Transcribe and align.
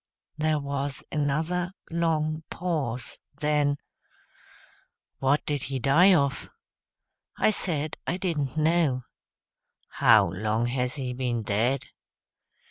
There 0.35 0.57
was 0.57 1.03
another 1.11 1.73
long 1.91 2.41
pause; 2.49 3.19
then, 3.39 3.77
"What 5.19 5.45
did 5.45 5.61
he 5.69 5.77
die 5.77 6.15
of?" 6.15 6.49
I 7.37 7.51
said 7.51 7.97
I 8.07 8.17
didn't 8.17 8.57
know. 8.57 9.03
"How 9.89 10.25
long 10.25 10.65
has 10.65 10.95
he 10.95 11.13
ben 11.13 11.43
dead?" 11.43 11.81